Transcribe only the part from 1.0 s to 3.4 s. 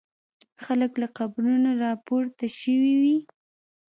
له قبرونو را پورته شوي وي.